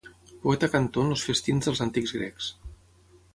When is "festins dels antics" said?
1.31-2.15